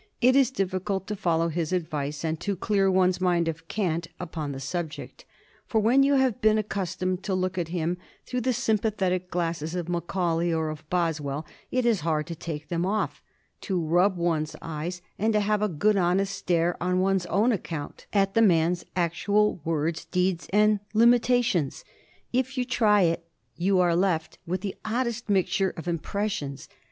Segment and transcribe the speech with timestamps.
[0.19, 4.07] It is difficult to follow his own advice and to "clear one's mind of cant"
[4.19, 5.25] upon the subject,
[5.67, 9.87] for when you have been accustomed to look at him through the sympathetic glasses of
[9.87, 13.21] Macaulay or of Boswell, it is hard to take them off,
[13.61, 18.07] to rub one's eyes, and to have a good honest stare on one's own account
[18.11, 21.85] at the man's actual words, deeds, and limitations.
[22.33, 23.23] If you try it
[23.55, 26.67] you are left with the oddest mixture of impressions.